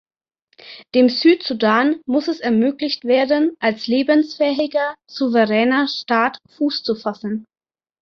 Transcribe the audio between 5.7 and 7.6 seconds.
Staat Fuß zu fassen.